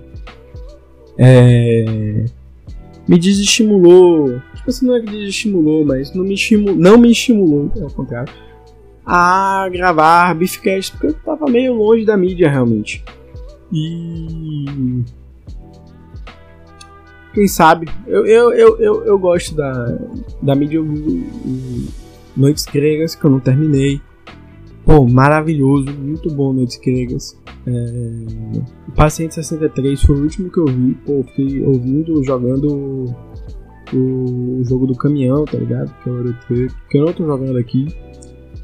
[1.16, 2.24] é,
[3.06, 4.40] me desestimulou.
[4.54, 8.32] Tipo assim, não é que desestimulou, mas não me, estimulou, não me estimulou, ao contrário,
[9.04, 13.02] a gravar Beefcast, porque eu tava meio longe da mídia realmente.
[13.72, 15.04] E.
[17.35, 17.87] Quem sabe?
[18.07, 19.98] Eu, eu, eu, eu, eu gosto da,
[20.42, 20.81] da mídia
[22.37, 24.00] Noites Gregas, que eu não terminei.
[24.85, 27.38] Pô, maravilhoso, muito bom Noites Gregas.
[27.66, 28.59] É...
[28.88, 30.94] O Paciente 63 foi o último que eu vi.
[31.04, 33.14] Pô, fiquei ouvindo, jogando
[33.92, 35.94] o, jogo do caminhão, tá ligado?
[36.02, 37.88] Que é o Eurotruck, que eu não tô jogando aqui.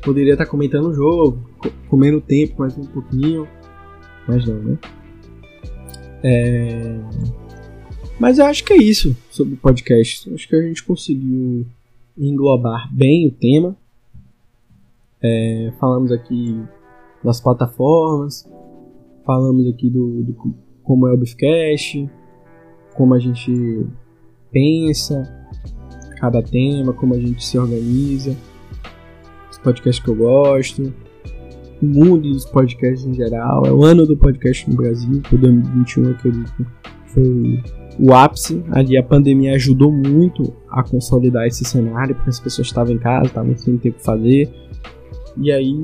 [0.03, 1.39] Poderia estar tá comentando o jogo,
[1.89, 3.47] comendo tempo mais um pouquinho.
[4.27, 4.79] Mas não, né?
[6.23, 7.01] É...
[8.19, 10.33] Mas eu acho que é isso sobre o podcast.
[10.33, 11.67] Acho que a gente conseguiu
[12.17, 13.77] englobar bem o tema.
[15.23, 16.63] É, falamos aqui
[17.23, 18.49] das plataformas,
[19.25, 22.09] falamos aqui do, do, como é o Beefcast,
[22.95, 23.87] como a gente
[24.53, 25.27] pensa
[26.19, 28.37] cada tema, como a gente se organiza,
[29.51, 30.95] os podcasts que eu gosto,
[31.83, 33.65] o mundo dos podcasts em geral.
[33.67, 36.67] É o ano do podcast no Brasil, foi 2021, eu acredito.
[37.07, 37.63] Foi
[37.99, 38.63] o ápice.
[38.71, 43.27] Ali a pandemia ajudou muito a consolidar esse cenário, porque as pessoas estavam em casa,
[43.27, 44.51] estavam sem ter o que fazer.
[45.37, 45.77] E aí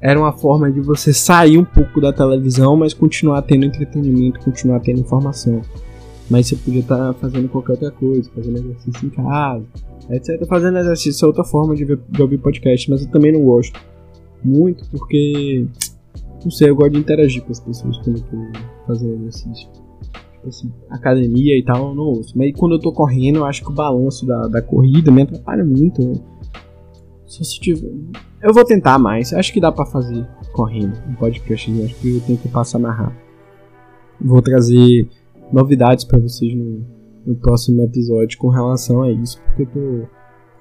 [0.00, 4.80] era uma forma de você sair um pouco da televisão, mas continuar tendo entretenimento, continuar
[4.80, 5.62] tendo informação.
[6.30, 9.64] Mas você podia estar tá fazendo qualquer outra coisa, fazendo exercício em casa,
[10.10, 10.46] etc.
[10.46, 13.78] Fazendo exercício é outra forma de, ver, de ouvir podcast, mas eu também não gosto
[14.44, 15.66] muito porque.
[16.44, 19.70] Não sei, eu gosto de interagir com as pessoas quando eu tô fazendo exercício.
[20.34, 22.36] Tipo assim, academia e tal, eu não ouço.
[22.36, 25.64] Mas quando eu tô correndo, eu acho que o balanço da, da corrida me atrapalha
[25.64, 26.20] muito.
[27.24, 27.90] Só se tiver.
[28.42, 29.32] Eu vou tentar mais.
[29.32, 31.70] Acho que dá para fazer correndo um podcast.
[31.70, 31.86] Né?
[31.86, 33.24] Acho que eu tenho que passar mais rápido.
[34.20, 35.08] Vou trazer
[35.52, 36.84] novidades para vocês no,
[37.26, 39.40] no, próximo episódio com relação a isso.
[39.42, 40.06] Porque eu tô,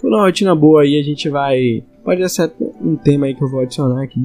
[0.01, 0.99] tô numa rotina boa aí.
[0.99, 1.83] A gente vai.
[2.03, 4.19] Pode ser um tema aí que eu vou adicionar aqui.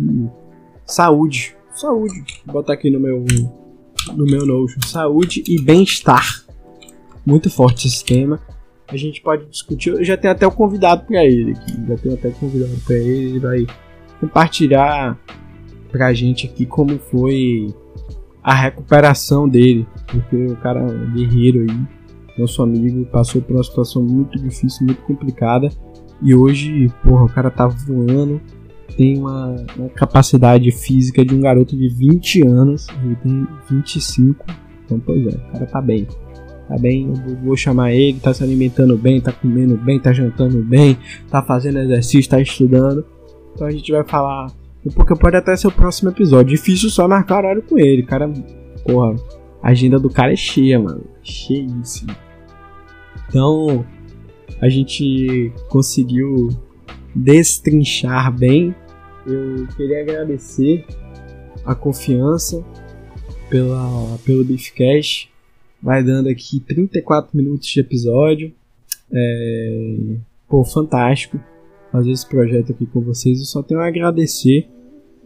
[0.84, 1.56] Saúde.
[1.72, 2.42] Saúde.
[2.44, 3.24] Vou botar aqui no meu.
[4.14, 4.80] No meu Notion.
[4.86, 6.44] Saúde e bem-estar.
[7.24, 8.40] Muito forte esse tema.
[8.88, 9.90] A gente pode discutir.
[9.90, 11.86] Eu já tenho até o convidado para ele aqui.
[11.86, 13.28] Já tenho até o convidado para ele.
[13.28, 13.66] Ele vai
[14.20, 15.18] compartilhar
[15.92, 17.72] pra gente aqui como foi
[18.42, 19.86] a recuperação dele.
[20.06, 21.86] Porque o cara é guerreiro aí,
[22.38, 25.68] nosso amigo, passou por uma situação muito difícil, muito complicada.
[26.22, 28.40] E hoje, porra, o cara tá voando,
[28.96, 34.44] tem uma, uma, capacidade física de um garoto de 20 anos, ele tem 25,
[34.84, 36.06] então pois é, o cara tá bem.
[36.68, 40.62] Tá bem, eu vou chamar ele, tá se alimentando bem, tá comendo bem, tá jantando
[40.62, 40.98] bem,
[41.30, 43.06] tá fazendo exercício, tá estudando.
[43.54, 44.48] Então a gente vai falar,
[44.94, 46.54] porque pode até ser o próximo episódio.
[46.54, 48.30] Difícil só marcar horário com ele, cara.
[48.84, 49.16] Porra,
[49.62, 51.04] a agenda do cara é cheia, mano.
[51.22, 52.14] Cheíssima.
[53.28, 53.84] Então,
[54.60, 56.48] a gente conseguiu
[57.14, 58.74] destrinchar bem.
[59.26, 60.84] Eu queria agradecer
[61.64, 62.64] a confiança
[63.48, 65.30] pela, pelo Beefcast.
[65.82, 68.52] Vai dando aqui 34 minutos de episódio.
[69.12, 70.16] É,
[70.48, 71.38] pô, fantástico
[71.90, 73.38] fazer esse projeto aqui com vocês.
[73.38, 74.68] Eu só tenho a agradecer.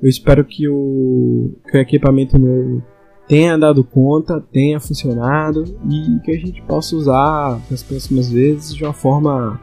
[0.02, 2.82] Eu espero que o, que o equipamento novo
[3.28, 8.84] tenha dado conta, tenha funcionado e que a gente possa usar nas próximas vezes de
[8.84, 9.60] uma forma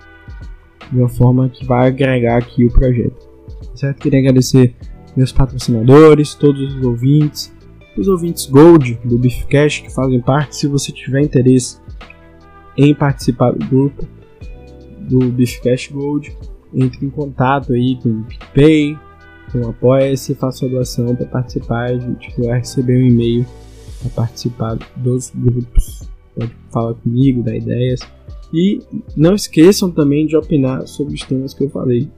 [0.91, 3.29] de uma forma que vai agregar aqui o projeto.
[3.75, 3.99] Certo?
[3.99, 4.75] Queria agradecer
[5.15, 7.53] meus patrocinadores, todos os ouvintes,
[7.97, 10.55] os ouvintes Gold do Beefcast que fazem parte.
[10.55, 11.77] Se você tiver interesse
[12.77, 14.07] em participar do grupo
[15.01, 16.35] do Beefcast Gold,
[16.73, 18.97] entre em contato aí com o PicPay,
[19.51, 21.91] com o Apoia-se, faça a doação para participar.
[21.91, 23.45] A gente vai receber um e-mail
[24.01, 26.09] para participar dos grupos.
[26.35, 27.99] Pode falar comigo, dar ideias.
[28.53, 28.79] E
[29.15, 32.09] não esqueçam também de opinar sobre os temas que eu falei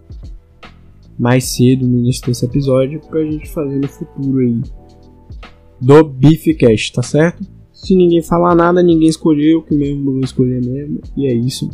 [1.20, 4.62] mais cedo no início desse episódio para a gente fazer no futuro aí
[5.80, 7.44] do Beefcast, tá certo?
[7.74, 11.70] Se ninguém falar nada, ninguém escolheu, que mesmo vou escolher mesmo, e é isso.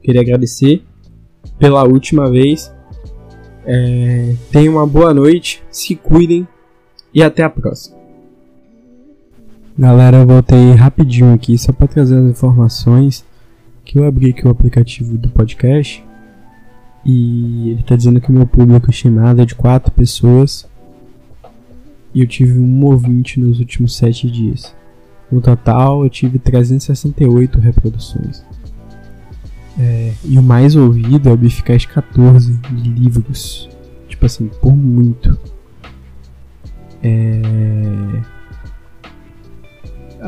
[0.00, 0.82] Queria agradecer
[1.58, 2.72] pela última vez.
[3.64, 6.46] É, tenham uma boa noite, se cuidem
[7.14, 7.96] e até a próxima.
[9.78, 13.24] Galera, eu voltei rapidinho aqui só para trazer as informações
[13.84, 16.04] que eu abri aqui o aplicativo do podcast
[17.04, 20.68] e ele está dizendo que o meu público estimado é de 4 pessoas
[22.14, 24.74] e eu tive um ouvinte nos últimos 7 dias.
[25.30, 28.44] No total, eu tive 368 reproduções.
[29.78, 33.68] É, e o mais ouvido é o Bificast 14 de livros.
[34.08, 35.38] Tipo assim, por muito.
[37.02, 38.32] É.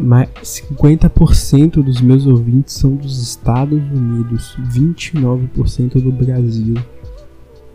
[0.02, 6.74] 50% dos meus ouvintes são dos Estados Unidos, 29% do Brasil,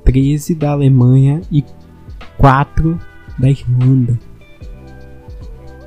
[0.03, 1.63] 13 da Alemanha e
[2.37, 2.99] 4
[3.37, 4.19] da Irlanda.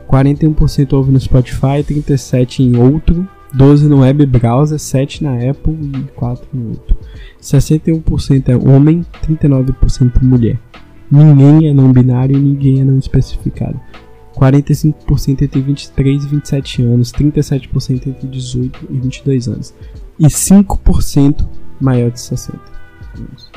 [0.08, 6.10] 41% ouve no Spotify, 37% em outro, 12 no web browser, 7 na Apple e
[6.14, 6.96] 4 no outro.
[7.40, 10.58] 61% é homem, 39% mulher.
[11.10, 13.78] Ninguém é não binário e ninguém é não especificado.
[14.34, 19.74] 45% entre 23 e 27 anos, 37% entre 18 e 22 anos
[20.18, 21.46] e 5%
[21.80, 22.58] maior de 60
[23.18, 23.50] anos.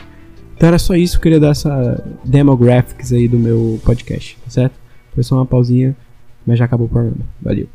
[0.55, 4.79] Então era só isso, eu queria dar essa demographics aí do meu podcast, tá certo?
[5.13, 5.95] Foi só uma pausinha,
[6.45, 7.25] mas já acabou o programa.
[7.41, 7.67] Valeu.